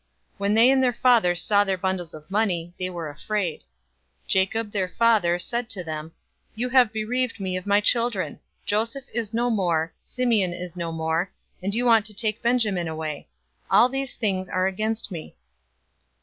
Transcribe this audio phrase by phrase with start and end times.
[0.39, 3.59] When they and their father saw their bundles of money, they were afraid.
[4.23, 6.11] 042:036 Jacob, their father, said to them,
[6.55, 8.39] "You have bereaved me of my children!
[8.65, 11.29] Joseph is no more, Simeon is no more,
[11.61, 13.27] and you want to take Benjamin away.
[13.69, 15.35] All these things are against me."